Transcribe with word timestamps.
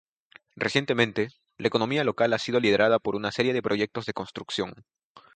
Recientemente, 0.55 1.27
la 1.59 1.67
economía 1.67 2.03
local 2.03 2.33
ha 2.33 2.39
sido 2.39 2.59
liderada 2.59 2.97
por 2.97 3.15
una 3.15 3.31
serie 3.31 3.53
de 3.53 3.61
proyectos 3.61 4.07
de 4.07 4.13
construcción. 4.13 4.73